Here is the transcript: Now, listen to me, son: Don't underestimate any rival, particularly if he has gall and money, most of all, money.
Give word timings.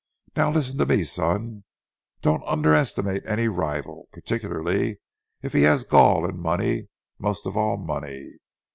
Now, 0.35 0.49
listen 0.49 0.79
to 0.79 0.85
me, 0.87 1.03
son: 1.03 1.63
Don't 2.23 2.41
underestimate 2.47 3.21
any 3.27 3.47
rival, 3.47 4.07
particularly 4.11 4.99
if 5.43 5.53
he 5.53 5.61
has 5.61 5.83
gall 5.83 6.25
and 6.25 6.39
money, 6.39 6.87
most 7.19 7.45
of 7.45 7.55
all, 7.55 7.77
money. 7.77 8.27